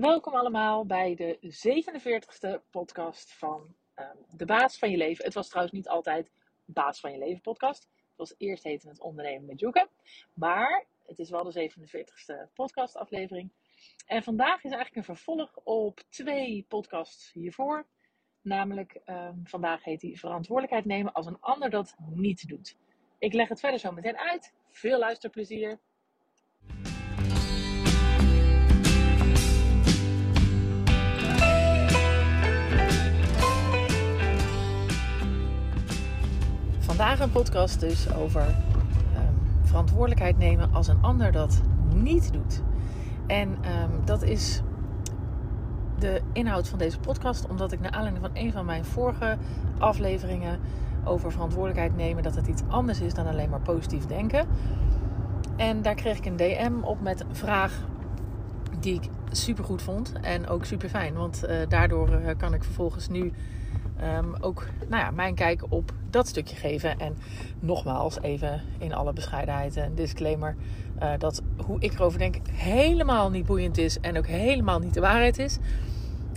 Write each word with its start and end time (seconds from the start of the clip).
Welkom 0.00 0.34
allemaal 0.34 0.86
bij 0.86 1.14
de 1.14 1.38
47ste 1.40 2.70
podcast 2.70 3.32
van 3.32 3.74
ehm, 3.94 4.16
De 4.30 4.44
Baas 4.44 4.78
van 4.78 4.90
Je 4.90 4.96
Leven. 4.96 5.24
Het 5.24 5.34
was 5.34 5.48
trouwens 5.48 5.76
niet 5.76 5.88
altijd 5.88 6.32
Baas 6.64 7.00
van 7.00 7.12
Je 7.12 7.18
Leven 7.18 7.40
podcast. 7.40 7.82
Het 7.82 8.16
was 8.16 8.34
eerst 8.38 8.64
heette 8.64 8.88
het 8.88 9.00
Ondernemen 9.00 9.46
met 9.46 9.60
Joeken. 9.60 9.88
Maar 10.34 10.86
het 11.06 11.18
is 11.18 11.30
wel 11.30 11.44
de 11.44 11.70
47ste 11.70 12.52
podcastaflevering. 12.54 13.50
En 14.06 14.22
vandaag 14.22 14.56
is 14.56 14.72
eigenlijk 14.72 14.96
een 14.96 15.14
vervolg 15.16 15.56
op 15.64 16.00
twee 16.08 16.64
podcasts 16.68 17.32
hiervoor. 17.32 17.86
Namelijk, 18.42 19.00
ehm, 19.04 19.38
vandaag 19.44 19.84
heet 19.84 20.00
die 20.00 20.18
Verantwoordelijkheid 20.18 20.84
nemen 20.84 21.12
als 21.12 21.26
een 21.26 21.40
ander 21.40 21.70
dat 21.70 21.96
niet 21.98 22.48
doet. 22.48 22.76
Ik 23.18 23.32
leg 23.32 23.48
het 23.48 23.60
verder 23.60 23.80
zo 23.80 23.92
meteen 23.92 24.18
uit. 24.18 24.54
Veel 24.68 24.98
luisterplezier. 24.98 25.80
Vandaag 37.00 37.20
een 37.20 37.30
podcast 37.30 37.80
dus 37.80 38.14
over 38.14 38.40
ehm, 38.40 39.32
verantwoordelijkheid 39.62 40.38
nemen 40.38 40.72
als 40.72 40.88
een 40.88 41.02
ander 41.02 41.32
dat 41.32 41.60
niet 41.94 42.32
doet. 42.32 42.62
En 43.26 43.58
ehm, 43.62 43.90
dat 44.04 44.22
is 44.22 44.62
de 45.98 46.20
inhoud 46.32 46.68
van 46.68 46.78
deze 46.78 46.98
podcast, 46.98 47.48
omdat 47.48 47.72
ik 47.72 47.80
naar 47.80 47.90
aanleiding 47.90 48.24
van 48.26 48.42
een 48.42 48.52
van 48.52 48.64
mijn 48.64 48.84
vorige 48.84 49.36
afleveringen 49.78 50.60
over 51.04 51.32
verantwoordelijkheid 51.32 51.96
nemen, 51.96 52.22
dat 52.22 52.34
het 52.34 52.46
iets 52.46 52.62
anders 52.68 53.00
is 53.00 53.14
dan 53.14 53.26
alleen 53.26 53.50
maar 53.50 53.60
positief 53.60 54.06
denken. 54.06 54.46
En 55.56 55.82
daar 55.82 55.94
kreeg 55.94 56.16
ik 56.18 56.26
een 56.26 56.36
DM 56.36 56.82
op 56.82 57.00
met 57.00 57.20
een 57.20 57.36
vraag 57.36 57.84
die 58.80 58.94
ik 58.94 59.08
super 59.30 59.64
goed 59.64 59.82
vond 59.82 60.12
en 60.20 60.48
ook 60.48 60.64
super 60.64 60.88
fijn, 60.88 61.14
want 61.14 61.44
uh, 61.44 61.56
daardoor 61.68 62.08
uh, 62.10 62.30
kan 62.36 62.54
ik 62.54 62.64
vervolgens 62.64 63.08
nu 63.08 63.32
um, 64.18 64.34
ook 64.40 64.66
nou 64.88 65.02
ja, 65.02 65.10
mijn 65.10 65.34
kijk 65.34 65.64
op 65.68 65.92
dat 66.10 66.28
stukje 66.28 66.56
geven. 66.56 66.98
En 66.98 67.16
nogmaals, 67.60 68.20
even 68.20 68.60
in 68.78 68.94
alle 68.94 69.12
bescheidenheid 69.12 69.76
een 69.76 69.94
disclaimer: 69.94 70.56
uh, 71.02 71.12
dat 71.18 71.42
hoe 71.66 71.80
ik 71.80 71.92
erover 71.92 72.18
denk 72.18 72.36
helemaal 72.50 73.30
niet 73.30 73.46
boeiend 73.46 73.78
is 73.78 74.00
en 74.00 74.18
ook 74.18 74.26
helemaal 74.26 74.78
niet 74.78 74.94
de 74.94 75.00
waarheid 75.00 75.38
is. 75.38 75.58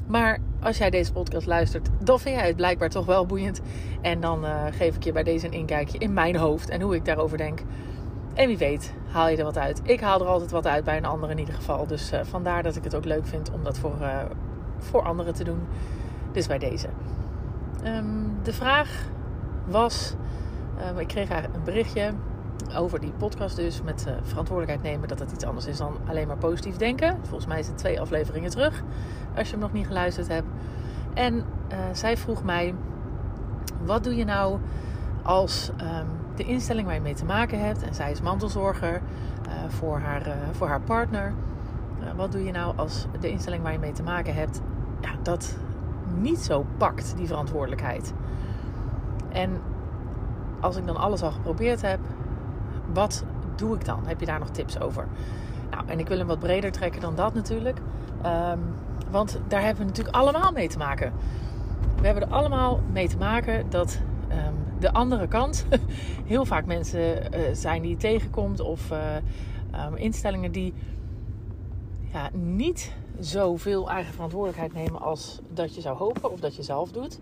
Maar 0.08 0.40
als 0.60 0.78
jij 0.78 0.90
deze 0.90 1.12
podcast 1.12 1.48
luistert, 1.48 1.90
dan 2.04 2.20
vind 2.20 2.36
jij 2.36 2.48
het 2.48 2.56
blijkbaar 2.56 2.90
toch 2.90 3.06
wel 3.06 3.26
boeiend. 3.26 3.62
En 4.02 4.20
dan 4.20 4.46
uh, 4.46 4.66
geef 4.72 4.96
ik 4.96 5.04
je 5.04 5.12
bij 5.12 5.24
deze 5.24 5.46
een 5.46 5.54
inkijkje 5.54 5.98
in 5.98 6.14
mijn 6.14 6.36
hoofd 6.36 6.70
en 6.70 6.82
hoe 6.82 6.96
ik 6.96 7.06
daarover 7.06 7.38
denk. 7.38 7.62
En 8.34 8.48
wie 8.48 8.58
weet, 8.58 8.94
haal 9.08 9.30
je 9.30 9.38
er 9.38 9.44
wat 9.44 9.58
uit. 9.58 9.82
Ik 9.84 10.00
haal 10.00 10.20
er 10.20 10.28
altijd 10.28 10.52
wat 10.52 10.68
uit 10.68 10.84
bij 10.84 10.98
een 10.98 11.06
ander 11.06 11.30
in 11.30 11.38
ieder 11.38 11.54
geval. 11.54 11.88
Dus 11.88 12.14
uh, 12.14 12.20
vandaar 12.24 12.64
dat 12.64 12.76
ik 12.76 12.84
het 12.84 12.96
ook 12.96 13.06
leuk 13.06 13.28
vind 13.28 13.52
om 13.52 13.64
dat 13.64 13.78
voor, 13.78 13.96
voor 14.78 15.04
anderen 15.04 15.34
te 15.34 15.44
doen. 15.44 15.60
Dus 16.32 16.48
bij 16.48 16.60
deze. 16.60 16.88
Um, 17.86 18.38
de 18.44 18.54
vraag 18.54 19.10
was: 19.66 20.16
um, 20.90 21.00
ik 21.00 21.08
kreeg 21.08 21.30
eigenlijk 21.30 21.56
een 21.56 21.74
berichtje 21.74 22.14
over 22.76 23.00
die 23.00 23.12
podcast, 23.12 23.56
dus 23.56 23.82
met 23.82 24.06
uh, 24.08 24.14
verantwoordelijkheid 24.24 24.94
nemen 24.94 25.08
dat 25.08 25.20
het 25.20 25.32
iets 25.32 25.46
anders 25.46 25.66
is 25.66 25.78
dan 25.78 25.98
alleen 26.06 26.28
maar 26.28 26.38
positief 26.38 26.76
denken. 26.76 27.18
Volgens 27.22 27.46
mij 27.46 27.60
is 27.60 27.68
het 27.68 27.78
twee 27.78 28.02
afleveringen 28.02 28.50
terug, 28.50 28.84
als 29.36 29.48
je 29.48 29.54
hem 29.54 29.62
nog 29.62 29.74
niet 29.74 29.88
geluisterd 29.88 30.28
hebt. 30.28 30.48
En 31.14 31.36
uh, 31.36 31.44
zij 31.92 32.18
vroeg 32.18 32.44
mij: 32.44 32.74
wat 33.86 34.04
doe 34.04 34.16
je 34.16 34.26
nou 34.26 34.60
als 35.24 35.72
de 36.36 36.44
instelling 36.44 36.86
waar 36.86 36.96
je 36.96 37.02
mee 37.02 37.14
te 37.14 37.26
maken 37.26 37.66
hebt, 37.66 37.84
en 37.84 37.94
zij 37.94 38.12
is 38.12 38.22
mantelzorger 38.22 39.02
voor, 39.68 40.00
haar, 40.00 40.36
voor 40.52 40.68
haar 40.68 40.82
partner. 40.82 41.34
wat 42.16 42.32
doe 42.32 42.44
je 42.44 42.52
nou 42.52 42.78
als 42.78 43.06
de 43.20 43.30
instelling 43.30 43.64
waar 43.64 43.72
je 43.72 43.80
mee 43.80 43.92
te 43.92 44.04
maken 44.04 44.34
hebt, 44.34 44.62
dat 45.22 45.58
niet 46.18 46.40
zo 46.40 46.66
pakt, 46.78 47.14
die 47.18 47.28
verantwoordelijkheid. 47.28 48.14
En 49.34 49.62
als 50.60 50.76
ik 50.76 50.86
dan 50.86 50.98
alles 50.98 51.22
al 51.22 51.32
geprobeerd 51.32 51.82
heb, 51.82 52.00
wat 52.94 53.24
doe 53.56 53.76
ik 53.76 53.86
dan? 53.86 54.08
Heb 54.08 54.20
je 54.20 54.26
daar 54.26 54.40
nog 54.40 54.50
tips 54.50 54.80
over? 54.80 55.08
Nou, 55.72 55.88
en 55.88 56.00
ik 56.00 56.08
wil 56.08 56.18
hem 56.18 56.28
wat 56.28 56.40
breder 56.40 56.72
trekken 56.72 57.02
dan 57.02 57.16
dat 57.16 57.34
natuurlijk. 57.34 57.78
Um, 58.26 58.60
want 59.12 59.40
daar 59.48 59.62
hebben 59.62 59.82
we 59.82 59.90
natuurlijk 59.90 60.16
allemaal 60.16 60.52
mee 60.52 60.68
te 60.68 60.78
maken. 60.78 61.14
We 62.00 62.06
hebben 62.06 62.24
er 62.24 62.36
allemaal 62.36 62.80
mee 62.92 63.08
te 63.08 63.18
maken 63.18 63.70
dat 63.70 64.00
um, 64.32 64.80
de 64.80 64.94
andere 64.94 65.28
kant 65.28 65.66
heel 66.34 66.46
vaak 66.46 66.66
mensen 66.66 67.36
uh, 67.36 67.40
zijn 67.54 67.82
die 67.82 67.92
je 67.92 67.98
tegenkomt 67.98 68.60
of 68.60 68.92
uh, 68.92 69.16
um, 69.86 69.96
instellingen 69.96 70.52
die 70.52 70.74
ja, 72.14 72.30
niet 72.34 72.94
zoveel 73.20 73.90
eigen 73.90 74.14
verantwoordelijkheid 74.14 74.74
nemen 74.74 75.02
als 75.02 75.40
dat 75.50 75.76
je 75.76 75.82
zou 75.82 75.98
hopen 75.98 76.32
of 76.32 76.40
dat 76.40 76.56
je 76.56 76.64
zelf 76.64 76.92
doet. 76.92 77.20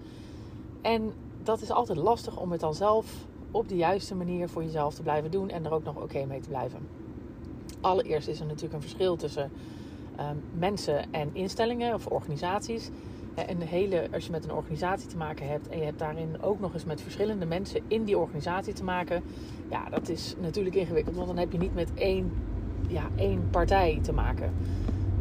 En 0.81 1.13
dat 1.43 1.61
is 1.61 1.71
altijd 1.71 1.97
lastig 1.97 2.37
om 2.37 2.51
het 2.51 2.59
dan 2.59 2.73
zelf 2.73 3.25
op 3.51 3.69
de 3.69 3.75
juiste 3.75 4.15
manier 4.15 4.49
voor 4.49 4.63
jezelf 4.63 4.93
te 4.93 5.01
blijven 5.01 5.31
doen 5.31 5.49
en 5.49 5.65
er 5.65 5.73
ook 5.73 5.83
nog 5.83 5.95
oké 5.95 6.25
mee 6.25 6.39
te 6.39 6.49
blijven. 6.49 6.87
Allereerst 7.81 8.27
is 8.27 8.39
er 8.39 8.45
natuurlijk 8.45 8.73
een 8.73 8.81
verschil 8.81 9.15
tussen 9.15 9.51
um, 10.19 10.43
mensen 10.53 11.11
en 11.11 11.29
instellingen 11.33 11.93
of 11.93 12.07
organisaties. 12.07 12.89
En 13.35 13.59
hele, 13.61 14.07
als 14.13 14.25
je 14.25 14.31
met 14.31 14.43
een 14.43 14.53
organisatie 14.53 15.09
te 15.09 15.17
maken 15.17 15.47
hebt 15.47 15.67
en 15.69 15.77
je 15.77 15.83
hebt 15.83 15.99
daarin 15.99 16.41
ook 16.41 16.59
nog 16.59 16.73
eens 16.73 16.85
met 16.85 17.01
verschillende 17.01 17.45
mensen 17.45 17.81
in 17.87 18.03
die 18.03 18.17
organisatie 18.17 18.73
te 18.73 18.83
maken, 18.83 19.23
ja, 19.69 19.89
dat 19.89 20.09
is 20.09 20.35
natuurlijk 20.39 20.75
ingewikkeld, 20.75 21.15
want 21.15 21.27
dan 21.27 21.37
heb 21.37 21.51
je 21.51 21.57
niet 21.57 21.73
met 21.73 21.93
één, 21.93 22.31
ja, 22.87 23.03
één 23.15 23.47
partij 23.51 23.99
te 24.01 24.13
maken. 24.13 24.53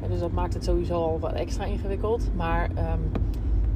En 0.02 0.10
dus 0.10 0.20
dat 0.20 0.32
maakt 0.32 0.54
het 0.54 0.64
sowieso 0.64 0.94
al 0.94 1.19
wat 1.19 1.32
extra 1.32 1.64
ingewikkeld. 1.64 2.31
Maar 2.37 2.70
um, 2.70 3.10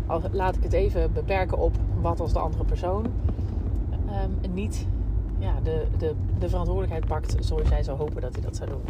al, 0.06 0.20
laat 0.32 0.56
ik 0.56 0.62
het 0.62 0.72
even 0.72 1.12
beperken 1.12 1.58
op 1.58 1.72
wat 2.00 2.20
als 2.20 2.32
de 2.32 2.38
andere 2.38 2.64
persoon 2.64 3.04
um, 3.04 4.52
niet 4.52 4.86
ja, 5.38 5.54
de, 5.62 5.86
de, 5.98 6.14
de 6.38 6.48
verantwoordelijkheid 6.48 7.06
pakt 7.06 7.36
zoals 7.44 7.68
jij 7.68 7.82
zou 7.82 7.98
hopen 7.98 8.20
dat 8.20 8.34
hij 8.34 8.42
dat 8.42 8.56
zou 8.56 8.70
doen. 8.70 8.82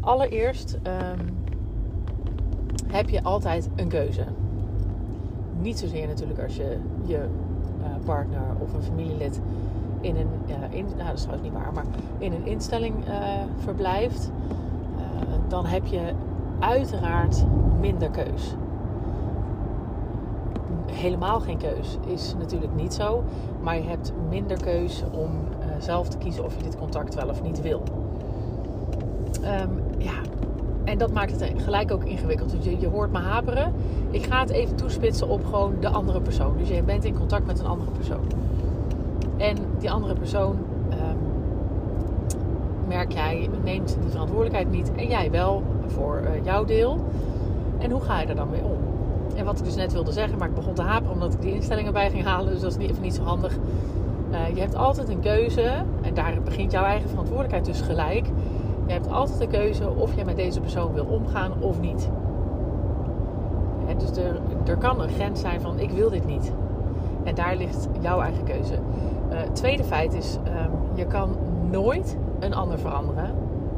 Allereerst 0.00 0.74
um, 0.74 1.36
heb 2.86 3.08
je 3.08 3.22
altijd 3.22 3.68
een 3.76 3.88
keuze. 3.88 4.24
Niet 5.60 5.78
zozeer 5.78 6.06
natuurlijk 6.06 6.42
als 6.42 6.56
je 6.56 6.78
je 7.04 7.26
uh, 7.80 7.86
partner 8.04 8.42
of 8.58 8.74
een 8.74 8.82
familielid 8.82 9.40
in 10.00 10.16
een, 10.16 10.28
in, 10.70 10.84
nou, 10.84 11.06
dat 11.06 11.14
is 11.14 11.20
trouwens 11.20 11.48
niet 11.48 11.52
waar, 11.52 11.72
maar 11.72 11.84
in 12.18 12.32
een 12.32 12.46
instelling 12.46 12.94
uh, 13.08 13.42
verblijft 13.58 14.30
dan 15.48 15.66
heb 15.66 15.86
je 15.86 16.12
uiteraard 16.58 17.44
minder 17.80 18.10
keus. 18.10 18.54
Helemaal 20.94 21.40
geen 21.40 21.58
keus 21.58 21.98
is 22.06 22.34
natuurlijk 22.38 22.74
niet 22.74 22.94
zo, 22.94 23.24
maar 23.62 23.76
je 23.76 23.82
hebt 23.82 24.12
minder 24.28 24.62
keus 24.62 25.04
om 25.12 25.30
uh, 25.30 25.66
zelf 25.78 26.08
te 26.08 26.18
kiezen 26.18 26.44
of 26.44 26.56
je 26.56 26.62
dit 26.62 26.76
contact 26.76 27.14
wel 27.14 27.28
of 27.28 27.42
niet 27.42 27.62
wil. 27.62 27.82
Um, 29.40 29.80
ja, 29.98 30.14
en 30.84 30.98
dat 30.98 31.12
maakt 31.12 31.40
het 31.40 31.52
gelijk 31.56 31.92
ook 31.92 32.04
ingewikkeld. 32.04 32.64
Je, 32.64 32.80
je 32.80 32.88
hoort 32.88 33.12
me 33.12 33.18
haperen. 33.18 33.72
Ik 34.10 34.24
ga 34.24 34.40
het 34.40 34.50
even 34.50 34.76
toespitsen 34.76 35.28
op 35.28 35.44
gewoon 35.44 35.74
de 35.80 35.88
andere 35.88 36.20
persoon. 36.20 36.56
Dus 36.56 36.68
je 36.68 36.82
bent 36.82 37.04
in 37.04 37.18
contact 37.18 37.46
met 37.46 37.58
een 37.58 37.66
andere 37.66 37.90
persoon. 37.90 38.24
En 39.36 39.56
die 39.78 39.90
andere 39.90 40.14
persoon 40.14 40.56
merk 42.88 43.12
jij, 43.12 43.48
neemt 43.64 43.96
die 44.00 44.10
verantwoordelijkheid 44.10 44.70
niet 44.70 44.92
en 44.94 45.06
jij 45.06 45.30
wel 45.30 45.62
voor 45.86 46.20
uh, 46.22 46.44
jouw 46.44 46.64
deel. 46.64 46.98
En 47.78 47.90
hoe 47.90 48.00
ga 48.00 48.20
je 48.20 48.26
er 48.26 48.34
dan 48.34 48.50
mee 48.50 48.62
om? 48.62 48.78
En 49.34 49.44
wat 49.44 49.58
ik 49.58 49.64
dus 49.64 49.74
net 49.74 49.92
wilde 49.92 50.12
zeggen, 50.12 50.38
maar 50.38 50.48
ik 50.48 50.54
begon 50.54 50.74
te 50.74 50.82
haperen 50.82 51.12
omdat 51.12 51.34
ik 51.34 51.40
die 51.40 51.54
instellingen 51.54 51.92
bij 51.92 52.10
ging 52.10 52.24
halen, 52.24 52.52
dus 52.52 52.60
dat 52.60 52.70
is 52.70 52.76
niet, 52.76 52.90
even 52.90 53.02
niet 53.02 53.14
zo 53.14 53.22
handig. 53.22 53.58
Uh, 54.30 54.54
je 54.54 54.60
hebt 54.60 54.74
altijd 54.74 55.08
een 55.08 55.20
keuze, 55.20 55.70
en 56.02 56.14
daar 56.14 56.42
begint 56.44 56.72
jouw 56.72 56.84
eigen 56.84 57.08
verantwoordelijkheid 57.08 57.64
dus 57.64 57.80
gelijk. 57.80 58.26
Je 58.86 58.92
hebt 58.92 59.10
altijd 59.10 59.38
de 59.38 59.46
keuze 59.46 59.90
of 59.90 60.16
je 60.16 60.24
met 60.24 60.36
deze 60.36 60.60
persoon 60.60 60.92
wil 60.92 61.04
omgaan 61.04 61.52
of 61.60 61.80
niet. 61.80 62.08
En 63.88 63.98
dus 63.98 64.10
er, 64.10 64.40
er 64.66 64.76
kan 64.76 65.00
een 65.00 65.08
grens 65.08 65.40
zijn 65.40 65.60
van 65.60 65.78
ik 65.78 65.90
wil 65.90 66.10
dit 66.10 66.26
niet. 66.26 66.52
En 67.24 67.34
daar 67.34 67.56
ligt 67.56 67.88
jouw 68.00 68.20
eigen 68.20 68.44
keuze. 68.44 68.74
Uh, 69.32 69.38
tweede 69.52 69.84
feit 69.84 70.14
is, 70.14 70.38
um, 70.46 70.96
je 70.96 71.06
kan 71.06 71.36
nooit 71.70 72.16
een 72.38 72.54
ander 72.54 72.78
veranderen. 72.78 73.34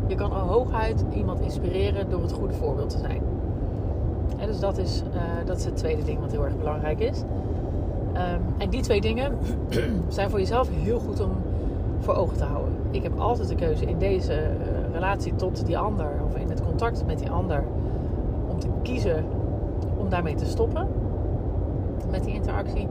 Je 0.07 0.15
kan 0.15 0.31
hooguit 0.31 1.05
iemand 1.15 1.41
inspireren 1.41 2.11
door 2.11 2.23
het 2.23 2.33
goede 2.33 2.55
voorbeeld 2.55 2.91
te 2.91 2.99
zijn. 2.99 3.23
En 4.37 4.47
dus 4.47 4.61
dat 4.61 4.79
is, 4.79 5.03
uh, 5.15 5.21
dat 5.47 5.57
is 5.57 5.65
het 5.65 5.77
tweede 5.77 6.03
ding 6.03 6.21
wat 6.21 6.31
heel 6.31 6.45
erg 6.45 6.57
belangrijk 6.57 7.01
is. 7.01 7.23
Um, 8.13 8.43
en 8.59 8.71
die 8.71 8.83
twee 8.83 9.01
dingen 9.01 9.39
zijn 10.09 10.31
voor 10.31 10.39
jezelf 10.39 10.69
heel 10.71 10.99
goed 10.99 11.21
om 11.21 11.31
voor 11.99 12.15
ogen 12.15 12.37
te 12.37 12.45
houden. 12.45 12.73
Ik 12.91 13.03
heb 13.03 13.19
altijd 13.19 13.49
de 13.49 13.55
keuze 13.55 13.85
in 13.85 13.99
deze 13.99 14.33
uh, 14.33 14.93
relatie 14.93 15.35
tot 15.35 15.67
die 15.67 15.79
ander, 15.79 16.11
of 16.25 16.37
in 16.37 16.49
het 16.49 16.63
contact 16.63 17.07
met 17.07 17.19
die 17.19 17.31
ander, 17.31 17.65
om 18.49 18.59
te 18.59 18.69
kiezen 18.83 19.25
om 19.97 20.09
daarmee 20.09 20.35
te 20.35 20.47
stoppen 20.47 20.89
met 22.11 22.25
die 22.25 22.35
interactie. 22.35 22.89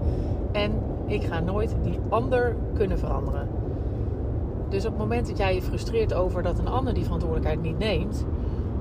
En 0.51 0.71
ik 1.05 1.23
ga 1.23 1.39
nooit 1.39 1.75
die 1.83 1.99
ander 2.09 2.55
kunnen 2.73 2.99
veranderen. 2.99 3.47
Dus 4.69 4.85
op 4.85 4.91
het 4.91 4.99
moment 4.99 5.27
dat 5.27 5.37
jij 5.37 5.55
je 5.55 5.61
frustreert 5.61 6.13
over 6.13 6.43
dat 6.43 6.59
een 6.59 6.67
ander 6.67 6.93
die 6.93 7.03
verantwoordelijkheid 7.03 7.61
niet 7.61 7.77
neemt, 7.77 8.25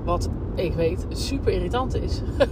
wat 0.03 0.29
ik 0.55 0.73
weet, 0.73 1.05
super 1.09 1.51
irritant 1.51 1.95
is. 1.95 2.21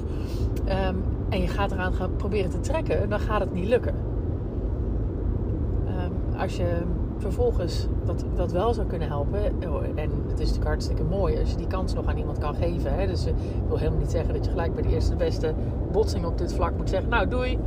Ehm, 0.66 0.96
en 1.30 1.42
je 1.42 1.48
gaat 1.48 1.72
eraan 1.72 1.94
gaan 1.94 2.16
proberen 2.16 2.50
te 2.50 2.60
trekken, 2.60 3.10
dan 3.10 3.20
gaat 3.20 3.40
het 3.40 3.54
niet 3.54 3.68
lukken. 3.68 3.96
Ehm, 5.86 6.40
als 6.42 6.58
je 6.58 6.82
vervolgens 7.18 7.88
dat, 8.06 8.26
dat 8.36 8.52
wel 8.52 8.74
zou 8.74 8.88
kunnen 8.88 9.08
helpen. 9.08 9.40
Oh, 9.68 9.84
en 9.96 10.10
het 10.28 10.40
is 10.40 10.40
natuurlijk 10.40 10.66
hartstikke 10.66 11.04
mooi 11.04 11.40
als 11.40 11.50
je 11.50 11.58
die 11.58 11.68
kans 11.68 11.94
nog 11.94 12.06
aan 12.06 12.18
iemand 12.18 12.38
kan 12.38 12.56
geven. 12.56 12.96
Hè? 12.96 13.08
Dus 13.08 13.26
ik 13.26 13.34
wil 13.68 13.78
helemaal 13.78 14.00
niet 14.00 14.12
zeggen 14.12 14.34
dat 14.34 14.46
je 14.46 14.52
gelijk 14.52 14.74
bij 14.74 14.84
de 14.84 14.90
eerste 14.90 15.16
beste 15.16 15.54
botsing 15.92 16.26
op 16.26 16.38
dit 16.38 16.54
vlak 16.54 16.78
moet 16.78 16.90
zeggen: 16.90 17.10
Nou, 17.10 17.28
doei. 17.28 17.60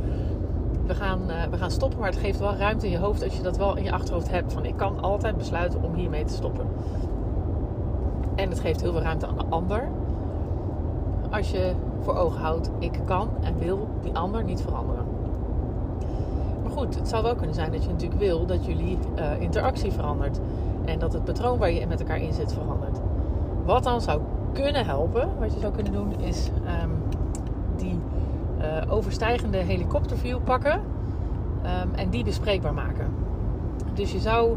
We 0.85 0.95
gaan, 0.95 1.21
uh, 1.27 1.43
we 1.51 1.57
gaan 1.57 1.71
stoppen. 1.71 1.99
Maar 1.99 2.09
het 2.09 2.19
geeft 2.19 2.39
wel 2.39 2.55
ruimte 2.55 2.85
in 2.85 2.91
je 2.91 2.97
hoofd 2.97 3.23
als 3.23 3.37
je 3.37 3.43
dat 3.43 3.57
wel 3.57 3.77
in 3.77 3.83
je 3.83 3.91
achterhoofd 3.91 4.29
hebt. 4.29 4.53
Van 4.53 4.65
ik 4.65 4.77
kan 4.77 4.99
altijd 4.99 5.37
besluiten 5.37 5.83
om 5.83 5.93
hiermee 5.93 6.23
te 6.23 6.33
stoppen. 6.33 6.67
En 8.35 8.49
het 8.49 8.59
geeft 8.59 8.81
heel 8.81 8.91
veel 8.91 9.01
ruimte 9.01 9.27
aan 9.27 9.37
de 9.37 9.45
ander. 9.49 9.89
Als 11.37 11.51
je 11.51 11.73
voor 12.01 12.15
ogen 12.15 12.41
houdt, 12.41 12.69
ik 12.79 12.99
kan 13.05 13.29
en 13.41 13.57
wil 13.59 13.87
die 14.01 14.13
ander 14.13 14.43
niet 14.43 14.61
veranderen. 14.61 15.05
Maar 16.63 16.71
goed, 16.71 16.95
het 16.95 17.07
zou 17.07 17.23
wel 17.23 17.35
kunnen 17.35 17.55
zijn 17.55 17.71
dat 17.71 17.83
je 17.83 17.89
natuurlijk 17.89 18.19
wil 18.19 18.45
dat 18.45 18.65
jullie 18.65 18.97
uh, 19.17 19.41
interactie 19.41 19.91
verandert. 19.91 20.39
En 20.85 20.99
dat 20.99 21.13
het 21.13 21.23
patroon 21.23 21.57
waar 21.57 21.71
je 21.71 21.87
met 21.87 21.99
elkaar 21.99 22.21
in 22.21 22.33
zit 22.33 22.53
verandert. 22.53 22.99
Wat 23.65 23.83
dan 23.83 24.01
zou 24.01 24.21
kunnen 24.53 24.85
helpen, 24.85 25.29
wat 25.39 25.53
je 25.53 25.59
zou 25.59 25.73
kunnen 25.73 25.91
doen, 25.91 26.19
is 26.19 26.49
um, 26.83 26.91
die 27.75 27.99
uh, 28.59 28.93
overstijgende 28.93 29.57
helikopterview 29.57 30.37
pakken 30.43 30.73
um, 30.73 31.93
en 31.95 32.09
die 32.09 32.23
bespreekbaar 32.23 32.73
maken. 32.73 33.07
Dus 33.93 34.11
je 34.11 34.19
zou 34.19 34.51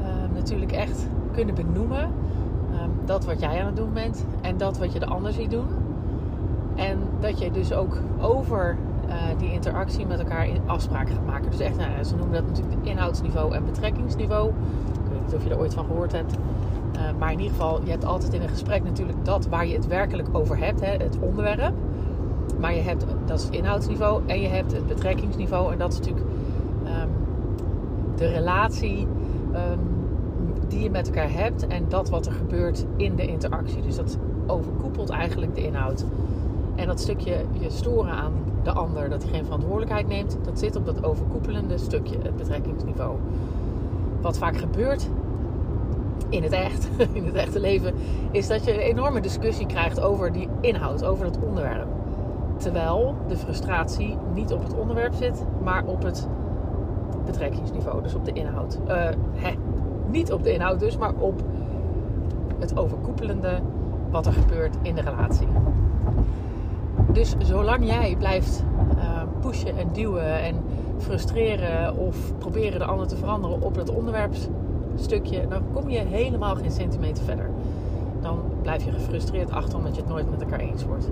uh, 0.00 0.06
natuurlijk 0.34 0.72
echt 0.72 1.06
kunnen 1.32 1.54
benoemen 1.54 2.10
Ehm, 2.76 2.90
dat 3.04 3.24
wat 3.24 3.40
jij 3.40 3.60
aan 3.60 3.66
het 3.66 3.76
doen 3.76 3.92
bent 3.92 4.24
en 4.40 4.56
dat 4.56 4.78
wat 4.78 4.92
je 4.92 4.98
de 4.98 5.06
ander 5.06 5.32
ziet 5.32 5.50
doen. 5.50 5.66
Dat 7.20 7.38
je 7.38 7.50
dus 7.50 7.72
ook 7.72 7.98
over 8.20 8.76
uh, 9.08 9.14
die 9.38 9.52
interactie 9.52 10.06
met 10.06 10.18
elkaar 10.18 10.48
afspraken 10.66 11.14
gaat 11.14 11.26
maken. 11.26 11.50
Dus 11.50 11.60
echt, 11.60 11.76
nou, 11.76 12.04
ze 12.04 12.16
noemen 12.16 12.34
dat 12.34 12.46
natuurlijk 12.46 12.86
inhoudsniveau 12.86 13.54
en 13.54 13.64
betrekkingsniveau. 13.64 14.48
Ik 14.48 15.10
weet 15.10 15.20
niet 15.24 15.34
of 15.34 15.44
je 15.44 15.50
er 15.50 15.58
ooit 15.58 15.74
van 15.74 15.84
gehoord 15.84 16.12
hebt. 16.12 16.34
Uh, 16.94 17.00
maar 17.18 17.32
in 17.32 17.38
ieder 17.38 17.52
geval, 17.52 17.80
je 17.84 17.90
hebt 17.90 18.04
altijd 18.04 18.32
in 18.32 18.42
een 18.42 18.48
gesprek 18.48 18.84
natuurlijk 18.84 19.24
dat 19.24 19.46
waar 19.46 19.66
je 19.66 19.74
het 19.74 19.86
werkelijk 19.86 20.28
over 20.32 20.58
hebt, 20.58 20.80
hè, 20.80 20.90
het 20.90 21.18
onderwerp. 21.20 21.74
Maar 22.58 22.74
je 22.74 22.80
hebt, 22.80 23.04
dat 23.24 23.38
is 23.38 23.44
het 23.44 23.54
inhoudsniveau, 23.54 24.22
en 24.26 24.40
je 24.40 24.48
hebt 24.48 24.72
het 24.72 24.86
betrekkingsniveau. 24.86 25.72
En 25.72 25.78
dat 25.78 25.92
is 25.92 25.98
natuurlijk 25.98 26.26
um, 26.84 27.10
de 28.16 28.26
relatie 28.26 29.06
um, 29.54 29.78
die 30.68 30.82
je 30.82 30.90
met 30.90 31.06
elkaar 31.06 31.32
hebt 31.32 31.66
en 31.66 31.84
dat 31.88 32.10
wat 32.10 32.26
er 32.26 32.32
gebeurt 32.32 32.86
in 32.96 33.16
de 33.16 33.26
interactie. 33.26 33.82
Dus 33.82 33.96
dat 33.96 34.18
overkoepelt 34.46 35.10
eigenlijk 35.10 35.54
de 35.54 35.66
inhoud. 35.66 36.04
En 36.76 36.86
dat 36.86 37.00
stukje 37.00 37.44
je 37.58 37.70
storen 37.70 38.12
aan 38.12 38.32
de 38.62 38.72
ander, 38.72 39.08
dat 39.08 39.22
hij 39.22 39.32
geen 39.32 39.44
verantwoordelijkheid 39.44 40.08
neemt, 40.08 40.38
dat 40.44 40.58
zit 40.58 40.76
op 40.76 40.86
dat 40.86 41.04
overkoepelende 41.04 41.78
stukje, 41.78 42.18
het 42.22 42.36
betrekkingsniveau. 42.36 43.16
Wat 44.20 44.38
vaak 44.38 44.56
gebeurt 44.56 45.08
in 46.28 46.42
het 46.42 46.52
echt, 46.52 46.88
in 47.12 47.24
het 47.24 47.34
echte 47.34 47.60
leven, 47.60 47.94
is 48.30 48.46
dat 48.46 48.64
je 48.64 48.74
een 48.74 48.80
enorme 48.80 49.20
discussie 49.20 49.66
krijgt 49.66 50.00
over 50.00 50.32
die 50.32 50.48
inhoud, 50.60 51.04
over 51.04 51.24
het 51.24 51.38
onderwerp. 51.38 51.86
Terwijl 52.56 53.14
de 53.28 53.36
frustratie 53.36 54.16
niet 54.34 54.52
op 54.52 54.62
het 54.62 54.74
onderwerp 54.74 55.14
zit, 55.14 55.44
maar 55.62 55.84
op 55.84 56.02
het 56.02 56.28
betrekkingsniveau, 57.24 58.02
dus 58.02 58.14
op 58.14 58.24
de 58.24 58.32
inhoud. 58.32 58.78
Uh, 58.88 59.08
hè, 59.32 59.54
niet 60.10 60.32
op 60.32 60.42
de 60.42 60.52
inhoud 60.52 60.80
dus, 60.80 60.96
maar 60.96 61.12
op 61.18 61.42
het 62.58 62.78
overkoepelende 62.78 63.60
wat 64.10 64.26
er 64.26 64.32
gebeurt 64.32 64.76
in 64.82 64.94
de 64.94 65.00
relatie. 65.00 65.46
Dus 67.12 67.34
zolang 67.38 67.86
jij 67.86 68.16
blijft 68.18 68.64
uh, 68.96 69.22
pushen 69.40 69.76
en 69.76 69.88
duwen 69.92 70.40
en 70.42 70.54
frustreren 70.98 71.96
of 71.96 72.38
proberen 72.38 72.78
de 72.78 72.84
ander 72.84 73.06
te 73.06 73.16
veranderen 73.16 73.62
op 73.62 73.74
dat 73.74 73.90
onderwerpstukje, 73.90 75.48
dan 75.48 75.62
kom 75.72 75.90
je 75.90 75.98
helemaal 75.98 76.54
geen 76.54 76.70
centimeter 76.70 77.24
verder. 77.24 77.50
Dan 78.20 78.38
blijf 78.62 78.84
je 78.84 78.92
gefrustreerd 78.92 79.50
achter 79.50 79.78
omdat 79.78 79.94
je 79.94 80.00
het 80.00 80.10
nooit 80.10 80.30
met 80.30 80.42
elkaar 80.42 80.58
eens 80.60 80.84
wordt. 80.84 81.10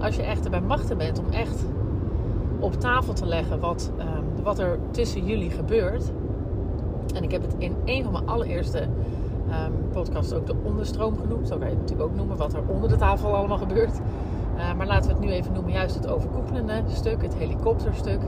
Als 0.00 0.16
je 0.16 0.22
echt 0.22 0.50
bij 0.50 0.60
machten 0.60 0.98
bent 0.98 1.18
om 1.18 1.30
echt 1.30 1.64
op 2.58 2.74
tafel 2.80 3.12
te 3.12 3.26
leggen 3.26 3.60
wat, 3.60 3.90
uh, 3.98 4.04
wat 4.42 4.58
er 4.58 4.78
tussen 4.90 5.24
jullie 5.24 5.50
gebeurt, 5.50 6.12
en 7.14 7.22
ik 7.22 7.30
heb 7.30 7.42
het 7.42 7.54
in 7.58 7.74
een 7.84 8.02
van 8.02 8.12
mijn 8.12 8.28
allereerste 8.28 8.80
um, 8.80 9.72
podcasts 9.92 10.32
ook 10.32 10.46
de 10.46 10.54
onderstroom 10.62 11.16
genoemd. 11.20 11.48
Zo 11.48 11.56
kan 11.56 11.66
je 11.66 11.72
het 11.72 11.80
natuurlijk 11.80 12.10
ook 12.10 12.16
noemen 12.16 12.36
wat 12.36 12.52
er 12.52 12.60
onder 12.66 12.88
de 12.88 12.96
tafel 12.96 13.36
allemaal 13.36 13.58
gebeurt. 13.58 14.00
Uh, 14.62 14.74
maar 14.74 14.86
laten 14.86 15.08
we 15.10 15.16
het 15.16 15.24
nu 15.24 15.30
even 15.30 15.52
noemen 15.52 15.72
juist 15.72 15.94
het 15.94 16.08
overkoepelende 16.08 16.82
stuk, 16.86 17.22
het 17.22 17.34
helikopterstuk. 17.34 18.20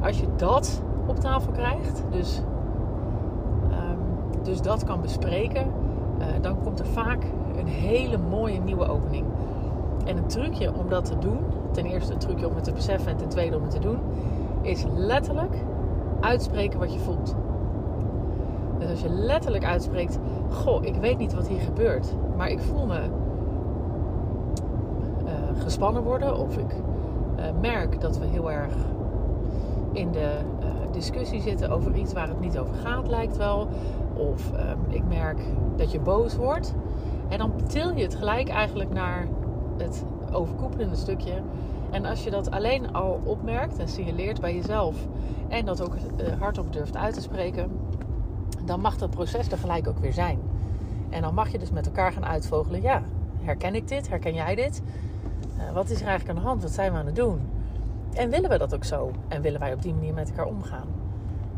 Als 0.00 0.20
je 0.20 0.26
dat 0.36 0.82
op 1.06 1.18
tafel 1.18 1.52
krijgt, 1.52 2.02
dus, 2.10 2.42
um, 3.70 3.98
dus 4.42 4.60
dat 4.60 4.84
kan 4.84 5.00
bespreken, 5.00 5.66
uh, 6.18 6.26
dan 6.40 6.60
komt 6.62 6.78
er 6.78 6.86
vaak 6.86 7.22
een 7.56 7.66
hele 7.66 8.18
mooie 8.18 8.60
nieuwe 8.60 8.88
opening. 8.88 9.24
En 10.04 10.16
een 10.16 10.26
trucje 10.26 10.72
om 10.74 10.88
dat 10.88 11.04
te 11.04 11.18
doen, 11.18 11.38
ten 11.70 11.84
eerste 11.84 12.12
een 12.12 12.18
trucje 12.18 12.48
om 12.48 12.54
het 12.54 12.64
te 12.64 12.72
beseffen 12.72 13.10
en 13.10 13.16
ten 13.16 13.28
tweede 13.28 13.56
om 13.56 13.62
het 13.62 13.70
te 13.70 13.78
doen, 13.78 13.98
is 14.62 14.84
letterlijk 14.96 15.64
uitspreken 16.20 16.78
wat 16.78 16.92
je 16.92 16.98
voelt. 16.98 17.34
Dus 18.78 18.90
als 18.90 19.00
je 19.00 19.08
letterlijk 19.08 19.64
uitspreekt: 19.64 20.18
Goh, 20.50 20.84
ik 20.84 20.94
weet 20.94 21.18
niet 21.18 21.34
wat 21.34 21.48
hier 21.48 21.60
gebeurt, 21.60 22.14
maar 22.36 22.50
ik 22.50 22.60
voel 22.60 22.86
me 22.86 23.00
gespannen 25.68 26.02
worden. 26.02 26.38
Of 26.38 26.56
ik 26.56 26.72
uh, 27.38 27.44
merk 27.60 28.00
dat 28.00 28.18
we 28.18 28.26
heel 28.26 28.50
erg 28.50 28.72
in 29.92 30.10
de 30.12 30.38
uh, 30.60 30.92
discussie 30.92 31.40
zitten 31.40 31.70
over 31.70 31.94
iets 31.94 32.12
waar 32.12 32.28
het 32.28 32.40
niet 32.40 32.58
over 32.58 32.74
gaat, 32.74 33.08
lijkt 33.08 33.36
wel. 33.36 33.68
Of 34.14 34.50
um, 34.50 34.78
ik 34.88 35.04
merk 35.08 35.40
dat 35.76 35.92
je 35.92 36.00
boos 36.00 36.36
wordt. 36.36 36.74
En 37.28 37.38
dan 37.38 37.52
til 37.66 37.96
je 37.96 38.02
het 38.02 38.14
gelijk 38.14 38.48
eigenlijk 38.48 38.92
naar 38.92 39.26
het 39.76 40.04
overkoepelende 40.32 40.96
stukje. 40.96 41.42
En 41.90 42.04
als 42.04 42.24
je 42.24 42.30
dat 42.30 42.50
alleen 42.50 42.92
al 42.92 43.20
opmerkt 43.24 43.78
en 43.78 43.88
signaleert 43.88 44.40
bij 44.40 44.54
jezelf 44.54 45.06
en 45.48 45.64
dat 45.64 45.82
ook 45.82 45.94
hardop 46.38 46.72
durft 46.72 46.96
uit 46.96 47.14
te 47.14 47.20
spreken, 47.20 47.70
dan 48.64 48.80
mag 48.80 48.96
dat 48.96 49.10
proces 49.10 49.48
er 49.48 49.58
gelijk 49.58 49.88
ook 49.88 49.98
weer 49.98 50.12
zijn. 50.12 50.38
En 51.10 51.22
dan 51.22 51.34
mag 51.34 51.52
je 51.52 51.58
dus 51.58 51.70
met 51.70 51.86
elkaar 51.86 52.12
gaan 52.12 52.26
uitvogelen. 52.26 52.82
Ja, 52.82 53.02
herken 53.42 53.74
ik 53.74 53.88
dit? 53.88 54.08
Herken 54.08 54.34
jij 54.34 54.54
dit? 54.54 54.82
Uh, 55.58 55.72
wat 55.72 55.90
is 55.90 56.00
er 56.00 56.06
eigenlijk 56.06 56.38
aan 56.38 56.42
de 56.44 56.48
hand? 56.48 56.62
Wat 56.62 56.72
zijn 56.72 56.92
we 56.92 56.98
aan 56.98 57.06
het 57.06 57.16
doen? 57.16 57.40
En 58.14 58.30
willen 58.30 58.50
we 58.50 58.58
dat 58.58 58.74
ook 58.74 58.84
zo? 58.84 59.10
En 59.28 59.42
willen 59.42 59.60
wij 59.60 59.72
op 59.72 59.82
die 59.82 59.94
manier 59.94 60.14
met 60.14 60.28
elkaar 60.28 60.46
omgaan? 60.46 60.88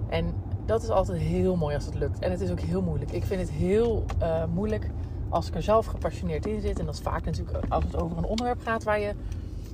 En 0.09 0.35
dat 0.67 0.83
is 0.83 0.89
altijd 0.89 1.19
heel 1.19 1.57
mooi 1.57 1.75
als 1.75 1.85
het 1.85 1.95
lukt. 1.95 2.19
En 2.19 2.31
het 2.31 2.41
is 2.41 2.51
ook 2.51 2.61
heel 2.61 2.83
moeilijk. 2.83 3.11
Ik 3.11 3.25
vind 3.25 3.41
het 3.41 3.51
heel 3.51 4.05
uh, 4.23 4.45
moeilijk 4.55 4.91
als 5.29 5.49
ik 5.49 5.55
er 5.55 5.63
zelf 5.63 5.87
gepassioneerd 5.87 6.47
in 6.47 6.61
zit. 6.61 6.79
En 6.79 6.85
dat 6.85 6.95
is 6.95 7.01
vaak 7.01 7.25
natuurlijk 7.25 7.65
als 7.69 7.85
het 7.85 7.97
over 7.97 8.19
een 8.19 8.25
onderwerp 8.25 8.61
gaat 8.63 8.83
waar 8.83 9.01
je 9.01 9.15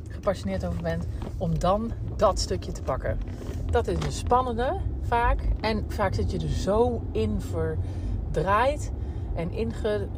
gepassioneerd 0.09 0.65
over 0.65 0.83
bent. 0.83 1.07
Om 1.37 1.59
dan 1.59 1.91
dat 2.17 2.39
stukje 2.39 2.73
te 2.73 2.83
pakken. 2.83 3.19
Dat 3.71 3.87
is 3.87 4.05
een 4.05 4.13
spannende 4.13 4.77
vaak. 5.03 5.41
En 5.61 5.85
vaak 5.89 6.15
zit 6.15 6.31
je 6.31 6.39
er 6.39 6.49
zo 6.49 7.03
in 7.13 7.41
verdraaid 7.41 8.93
en 9.35 9.51
inge, 9.51 10.09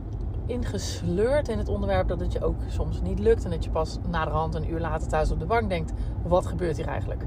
ingesleurd 0.49 1.49
in 1.49 1.59
het 1.59 1.69
onderwerp 1.69 2.09
dat 2.09 2.21
het 2.21 2.33
je 2.33 2.45
ook 2.45 2.57
soms 2.69 3.01
niet 3.01 3.19
lukt. 3.19 3.45
En 3.45 3.51
dat 3.51 3.65
je 3.65 3.71
pas 3.71 3.99
naderhand 4.09 4.55
een 4.55 4.71
uur 4.71 4.81
later 4.81 5.09
thuis 5.09 5.31
op 5.31 5.39
de 5.39 5.47
bank 5.47 5.69
denkt: 5.69 5.93
wat 6.23 6.47
gebeurt 6.47 6.77
hier 6.77 6.89
eigenlijk? 6.89 7.23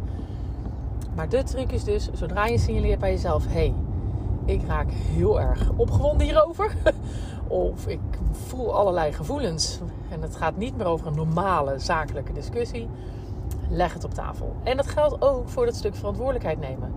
Maar 1.16 1.30
de 1.30 1.44
truc 1.44 1.72
is 1.72 1.84
dus, 1.84 2.10
zodra 2.13 2.46
je 2.46 2.58
signaleert 2.58 3.00
bij 3.00 3.12
jezelf: 3.12 3.46
hé, 3.46 3.51
hey, 3.51 3.74
ik 4.46 4.62
raak 4.68 4.90
heel 4.92 5.42
erg 5.42 5.72
opgewonden 5.75 6.25
hierover. 6.25 6.75
of 7.48 7.88
ik 7.88 8.00
voel 8.32 8.75
allerlei 8.75 9.13
gevoelens. 9.13 9.80
En 10.10 10.22
het 10.22 10.36
gaat 10.36 10.58
niet 10.58 10.78
meer 10.78 10.86
over 10.86 11.08
een 11.08 11.16
normale 11.16 11.80
zakelijke 11.80 12.34
discussie. 12.34 12.88
Leg 13.70 13.94
het 13.94 14.04
op 14.04 14.13
tafel. 14.13 14.56
En 14.63 14.78
dat 14.78 14.88
geldt 14.88 15.22
ook 15.22 15.50
voor 15.50 15.66
dat 15.66 15.75
stuk 15.75 15.96
verantwoordelijkheid 15.96 16.60
nemen. 16.60 16.92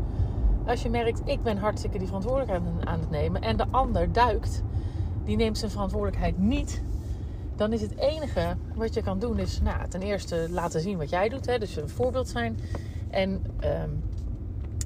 Als 0.67 0.83
je 0.83 0.91
merkt, 0.91 1.21
ik 1.25 1.43
ben 1.43 1.57
hartstikke 1.57 1.99
die 1.99 2.07
verantwoordelijkheid 2.07 2.63
aan 2.85 3.01
het 3.01 3.11
nemen 3.11 3.43
en 3.43 3.57
de 3.57 3.65
ander 3.71 4.13
duikt, 4.13 4.63
die 5.25 5.37
neemt 5.37 5.59
zijn 5.59 5.71
verantwoordelijkheid 5.71 6.39
niet, 6.39 6.83
dan 7.57 7.73
is 7.73 7.81
het 7.81 7.99
enige 7.99 8.57
wat 8.75 8.95
je 8.95 9.03
kan 9.03 9.19
doen, 9.19 9.39
is 9.39 9.61
nou, 9.61 9.89
ten 9.89 10.03
eerste 10.03 10.47
laten 10.51 10.81
zien 10.81 10.99
wat 10.99 11.11
jij 11.11 11.29
doet, 11.29 11.47
hè, 11.47 11.59
dus 11.59 11.77
een 11.77 11.89
voorbeeld 11.89 12.29
zijn. 12.29 12.59
En 13.11 13.31
um, 13.31 14.03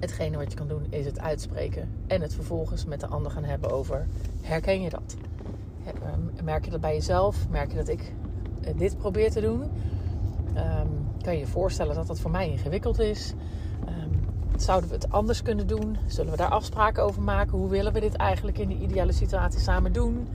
hetgene 0.00 0.36
wat 0.36 0.50
je 0.50 0.58
kan 0.58 0.68
doen, 0.68 0.86
is 0.90 1.04
het 1.04 1.20
uitspreken 1.20 1.88
en 2.06 2.20
het 2.20 2.34
vervolgens 2.34 2.84
met 2.84 3.00
de 3.00 3.06
ander 3.06 3.30
gaan 3.30 3.44
hebben 3.44 3.70
over: 3.70 4.06
herken 4.40 4.80
je 4.80 4.90
dat? 4.90 5.16
Ehm, 5.84 6.44
merk 6.44 6.64
je 6.64 6.70
dat 6.70 6.80
bij 6.80 6.94
jezelf? 6.94 7.48
Merk 7.48 7.70
je 7.70 7.76
dat 7.76 7.88
ik 7.88 8.12
eh, 8.60 8.78
dit 8.78 8.98
probeer 8.98 9.30
te 9.30 9.40
doen? 9.40 9.60
Um, 9.60 11.06
kan 11.22 11.32
je 11.32 11.38
je 11.38 11.46
voorstellen 11.46 11.94
dat 11.94 12.06
dat 12.06 12.20
voor 12.20 12.30
mij 12.30 12.50
ingewikkeld 12.50 12.98
is? 12.98 13.34
Zouden 14.60 14.88
we 14.88 14.94
het 14.94 15.12
anders 15.12 15.42
kunnen 15.42 15.66
doen? 15.66 15.96
Zullen 16.06 16.30
we 16.30 16.36
daar 16.36 16.50
afspraken 16.50 17.02
over 17.02 17.22
maken? 17.22 17.58
Hoe 17.58 17.68
willen 17.68 17.92
we 17.92 18.00
dit 18.00 18.16
eigenlijk 18.16 18.58
in 18.58 18.68
de 18.68 18.76
ideale 18.76 19.12
situatie 19.12 19.60
samen 19.60 19.92
doen? 19.92 20.28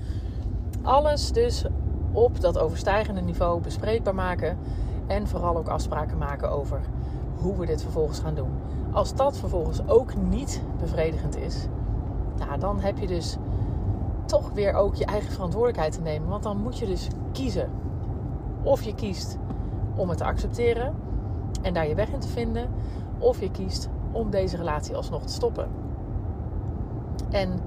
Alles 0.81 1.31
dus 1.31 1.65
op 2.11 2.41
dat 2.41 2.57
overstijgende 2.57 3.21
niveau 3.21 3.61
bespreekbaar 3.61 4.15
maken. 4.15 4.57
En 5.07 5.27
vooral 5.27 5.57
ook 5.57 5.67
afspraken 5.67 6.17
maken 6.17 6.51
over 6.51 6.81
hoe 7.35 7.57
we 7.57 7.65
dit 7.65 7.81
vervolgens 7.81 8.19
gaan 8.19 8.35
doen. 8.35 8.51
Als 8.91 9.15
dat 9.15 9.37
vervolgens 9.37 9.87
ook 9.87 10.15
niet 10.15 10.61
bevredigend 10.79 11.37
is, 11.37 11.67
nou, 12.37 12.59
dan 12.59 12.79
heb 12.79 12.97
je 12.97 13.07
dus 13.07 13.37
toch 14.25 14.51
weer 14.51 14.73
ook 14.73 14.95
je 14.95 15.05
eigen 15.05 15.31
verantwoordelijkheid 15.31 15.93
te 15.93 16.01
nemen. 16.01 16.29
Want 16.29 16.43
dan 16.43 16.57
moet 16.57 16.77
je 16.77 16.85
dus 16.85 17.07
kiezen. 17.31 17.69
Of 18.61 18.81
je 18.81 18.95
kiest 18.95 19.37
om 19.95 20.09
het 20.09 20.17
te 20.17 20.23
accepteren 20.23 20.95
en 21.61 21.73
daar 21.73 21.87
je 21.87 21.95
weg 21.95 22.09
in 22.09 22.19
te 22.19 22.27
vinden. 22.27 22.69
Of 23.17 23.39
je 23.39 23.51
kiest 23.51 23.89
om 24.13 24.29
deze 24.29 24.58
relatie 24.58 24.96
alsnog 24.96 25.22
te 25.22 25.34
stoppen. 25.34 25.67
En 27.29 27.60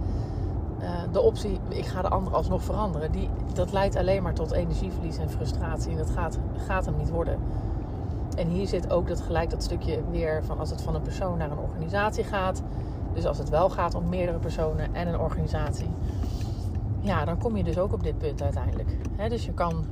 uh, 0.81 1.12
de 1.12 1.21
optie, 1.21 1.61
ik 1.69 1.87
ga 1.87 2.03
de 2.03 2.09
ander 2.09 2.35
alsnog 2.35 2.62
veranderen, 2.62 3.12
die, 3.12 3.29
dat 3.55 3.73
leidt 3.73 3.97
alleen 3.97 4.23
maar 4.23 4.35
tot 4.35 4.53
energieverlies 4.53 5.19
en 5.19 5.31
frustratie. 5.31 5.91
En 5.91 5.97
dat 5.97 6.11
gaat, 6.11 6.38
gaat 6.67 6.85
hem 6.85 6.97
niet 6.97 7.11
worden. 7.11 7.38
En 8.37 8.49
hier 8.49 8.67
zit 8.67 8.91
ook 8.91 9.09
dat 9.09 9.21
gelijk 9.21 9.50
dat 9.50 9.62
stukje 9.62 10.03
weer 10.11 10.45
van 10.45 10.59
als 10.59 10.71
het 10.71 10.83
van 10.83 10.95
een 10.95 11.03
persoon 11.03 11.38
naar 11.38 11.50
een 11.50 11.59
organisatie 11.59 12.25
gaat. 12.25 12.62
Dus 13.12 13.26
als 13.26 13.38
het 13.38 13.49
wel 13.49 13.71
gaat 13.71 13.95
om 13.95 14.09
meerdere 14.09 14.38
personen 14.38 14.95
en 14.95 15.09
een 15.09 15.19
organisatie. 15.19 15.88
Ja, 17.00 17.25
dan 17.25 17.38
kom 17.38 17.57
je 17.57 17.65
dus 17.65 17.79
ook 17.79 17.93
op 17.93 18.03
dit 18.03 18.19
punt 18.19 18.43
uiteindelijk. 18.43 18.88
dus 19.29 19.45
je 19.45 19.53
kan 19.53 19.85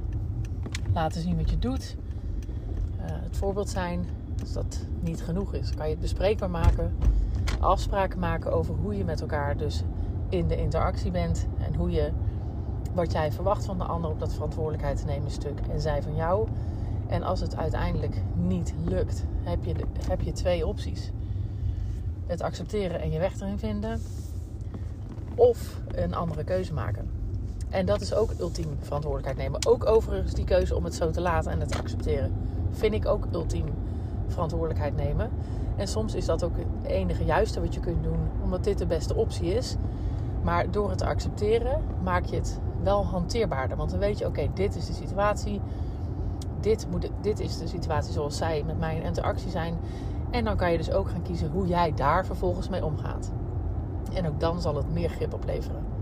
laten 0.94 1.20
zien 1.20 1.36
wat 1.36 1.50
je 1.50 1.58
doet. 1.58 1.96
Uh, 2.96 3.02
het 3.06 3.36
voorbeeld 3.36 3.68
zijn. 3.68 4.06
Als 4.40 4.52
dat 4.52 4.86
niet 5.00 5.22
genoeg 5.22 5.54
is, 5.54 5.74
kan 5.74 5.84
je 5.84 5.92
het 5.92 6.00
bespreekbaar 6.00 6.50
maken. 6.50 6.96
Afspraken 7.60 8.18
maken 8.18 8.52
over 8.52 8.74
hoe 8.74 8.96
je 8.96 9.04
met 9.04 9.20
elkaar 9.20 9.56
dus 9.56 9.84
in 10.28 10.48
de 10.48 10.56
interactie 10.56 11.10
bent. 11.10 11.46
En 11.58 11.74
hoe 11.74 11.90
je 11.90 12.10
wat 12.92 13.12
jij 13.12 13.32
verwacht 13.32 13.64
van 13.64 13.78
de 13.78 13.84
ander 13.84 14.10
op 14.10 14.18
dat 14.18 14.32
verantwoordelijkheid 14.32 14.98
te 14.98 15.04
nemen 15.04 15.30
stuk. 15.30 15.60
En 15.70 15.80
zij 15.80 16.02
van 16.02 16.14
jou. 16.14 16.48
En 17.06 17.22
als 17.22 17.40
het 17.40 17.56
uiteindelijk 17.56 18.22
niet 18.34 18.74
lukt, 18.84 19.24
heb 19.42 19.64
je, 19.64 19.74
heb 20.08 20.20
je 20.20 20.32
twee 20.32 20.66
opties. 20.66 21.10
Het 22.26 22.40
accepteren 22.40 23.00
en 23.00 23.10
je 23.10 23.18
weg 23.18 23.40
erin 23.40 23.58
vinden. 23.58 24.00
Of 25.34 25.80
een 25.86 26.14
andere 26.14 26.44
keuze 26.44 26.72
maken. 26.72 27.10
En 27.70 27.86
dat 27.86 28.00
is 28.00 28.14
ook 28.14 28.34
ultiem 28.38 28.76
verantwoordelijkheid 28.80 29.38
nemen. 29.38 29.66
Ook 29.66 29.86
overigens 29.86 30.34
die 30.34 30.44
keuze 30.44 30.76
om 30.76 30.84
het 30.84 30.94
zo 30.94 31.10
te 31.10 31.20
laten 31.20 31.50
en 31.50 31.60
het 31.60 31.68
te 31.68 31.78
accepteren. 31.78 32.32
Vind 32.70 32.94
ik 32.94 33.06
ook 33.06 33.26
ultiem 33.32 33.66
verantwoordelijkheid 34.34 34.96
nemen. 34.96 35.30
En 35.76 35.88
soms 35.88 36.14
is 36.14 36.24
dat 36.24 36.44
ook 36.44 36.56
het 36.56 36.90
enige 36.90 37.24
juiste 37.24 37.60
wat 37.60 37.74
je 37.74 37.80
kunt 37.80 38.02
doen, 38.02 38.28
omdat 38.42 38.64
dit 38.64 38.78
de 38.78 38.86
beste 38.86 39.14
optie 39.14 39.54
is. 39.54 39.76
Maar 40.42 40.70
door 40.70 40.88
het 40.88 40.98
te 40.98 41.06
accepteren 41.06 41.82
maak 42.02 42.24
je 42.24 42.36
het 42.36 42.60
wel 42.82 43.06
hanteerbaarder. 43.06 43.76
Want 43.76 43.90
dan 43.90 43.98
weet 43.98 44.18
je, 44.18 44.26
oké, 44.26 44.48
dit 44.54 44.76
is 44.76 44.86
de 44.86 44.92
situatie. 44.92 45.60
Dit, 46.60 46.86
moet, 46.90 47.10
dit 47.20 47.40
is 47.40 47.58
de 47.58 47.66
situatie 47.66 48.12
zoals 48.12 48.36
zij 48.36 48.62
met 48.66 48.78
mij 48.78 48.96
in 48.96 49.02
interactie 49.02 49.50
zijn. 49.50 49.74
En 50.30 50.44
dan 50.44 50.56
kan 50.56 50.70
je 50.70 50.76
dus 50.76 50.92
ook 50.92 51.08
gaan 51.08 51.22
kiezen 51.22 51.50
hoe 51.50 51.66
jij 51.66 51.92
daar 51.94 52.26
vervolgens 52.26 52.68
mee 52.68 52.84
omgaat. 52.84 53.32
En 54.12 54.26
ook 54.26 54.40
dan 54.40 54.60
zal 54.60 54.76
het 54.76 54.92
meer 54.92 55.08
grip 55.08 55.34
opleveren. 55.34 55.93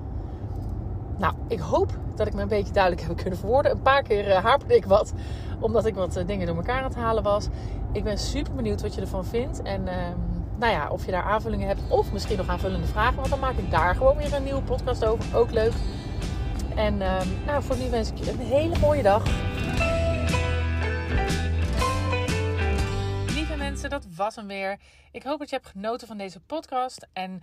Nou, 1.23 1.35
ik 1.49 1.59
hoop 1.59 1.99
dat 2.15 2.27
ik 2.27 2.35
me 2.35 2.43
een 2.43 2.49
beetje 2.49 2.73
duidelijk 2.73 3.07
heb 3.07 3.17
kunnen 3.17 3.39
verwoorden. 3.39 3.73
Een 3.73 3.83
paar 3.83 4.03
keer 4.03 4.29
uh, 4.29 4.55
ik 4.67 4.85
wat, 4.85 5.13
omdat 5.61 5.87
ik 5.87 5.95
wat 5.95 6.17
eh, 6.17 6.27
dingen 6.27 6.47
door 6.47 6.57
elkaar 6.57 6.79
aan 6.79 6.85
het 6.85 6.95
halen 6.95 7.23
was. 7.23 7.49
Ik 7.93 8.05
ben 8.05 8.19
super 8.19 8.55
benieuwd 8.55 8.83
wat 8.83 8.95
je 8.95 9.01
ervan 9.01 9.25
vindt. 9.25 9.63
En 9.63 9.89
ehm, 9.89 10.17
nou 10.59 10.73
ja, 10.73 10.89
of 10.91 11.05
je 11.05 11.11
daar 11.11 11.23
aanvullingen 11.23 11.67
hebt 11.67 11.81
of 11.89 12.13
misschien 12.13 12.37
nog 12.37 12.49
aanvullende 12.49 12.87
vragen. 12.87 13.17
Want 13.17 13.29
dan 13.29 13.39
maak 13.39 13.57
ik 13.57 13.71
daar 13.71 13.95
gewoon 13.95 14.17
weer 14.17 14.35
een 14.35 14.43
nieuwe 14.43 14.63
podcast 14.63 15.05
over. 15.05 15.37
Ook 15.37 15.51
leuk. 15.51 15.73
En 16.75 17.03
ehm, 17.03 17.29
nou, 17.47 17.63
voor 17.63 17.77
nu 17.77 17.91
wens 17.91 18.11
ik 18.11 18.17
je 18.17 18.31
een 18.31 18.39
hele 18.39 18.79
mooie 18.79 19.03
dag. 19.03 19.25
Lieve 23.35 23.57
mensen, 23.57 23.91
dat 23.91 24.07
was 24.17 24.37
hem 24.37 24.47
weer. 24.47 24.79
Ik 25.13 25.23
hoop 25.23 25.39
dat 25.39 25.51
je 25.51 25.57
hebt 25.57 25.69
genoten 25.69 26.07
van 26.07 26.17
deze 26.17 26.41
podcast. 26.41 27.07
En 27.13 27.43